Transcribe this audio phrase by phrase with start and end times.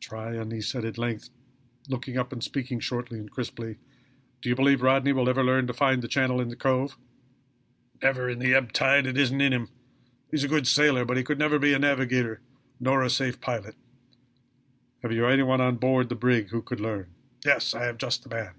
[0.00, 1.28] "Tryon," said he at length,
[1.86, 3.76] looking up and speaking shortly and crisply,
[4.40, 6.96] "do you believe Rodney will ever learn to find the channel to the Cove?"
[8.00, 9.06] "Never, in the ebb tide.
[9.06, 9.68] It isn't in him.
[10.30, 12.40] He is a good sailor, but he could never be a navigator,
[12.80, 13.74] nor a safe pilot."
[15.02, 17.10] "Have you any one on board the brig who could learn?"
[17.44, 18.54] "Yes I have just the man."